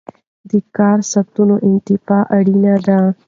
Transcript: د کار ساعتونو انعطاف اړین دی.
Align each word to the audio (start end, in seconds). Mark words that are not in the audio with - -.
د 0.49 0.51
کار 0.77 0.97
ساعتونو 1.11 1.55
انعطاف 1.67 2.07
اړین 2.35 2.63
دی. 2.85 2.97